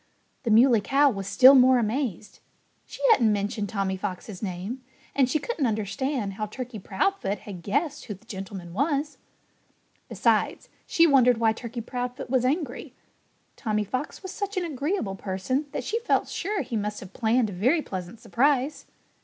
[0.41, 2.39] The Muley Cow was still more amazed.
[2.87, 4.81] She hadn't mentioned Tommy Fox's name;
[5.13, 9.19] and she couldn't understand how Turkey Proudfoot had guessed who the gentleman was.
[10.09, 12.95] Besides, she wondered why Turkey Proudfoot was angry.
[13.55, 17.51] Tommy Fox was such an agreeable person that she felt sure he must have planned
[17.51, 18.87] a very pleasant surprise.